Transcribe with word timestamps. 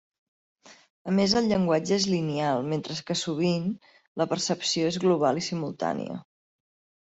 A 1.11 1.11
més 1.19 1.35
el 1.41 1.49
llenguatge 1.51 1.93
és 1.99 2.07
lineal, 2.13 2.65
mentre 2.73 2.97
que 3.11 3.19
sovint 3.21 3.69
la 4.23 4.29
percepció 4.35 4.91
és 4.95 5.01
global 5.07 5.45
i 5.47 5.49
simultània. 5.53 6.21